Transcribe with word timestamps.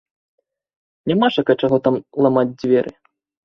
Нямашака 1.11 1.59
чаго 1.65 1.77
там 1.87 1.95
ламаць 2.25 2.49
дзверы. 2.59 2.91